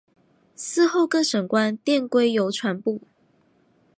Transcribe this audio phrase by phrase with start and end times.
[0.57, 3.01] 嗣后各省官电归邮传部。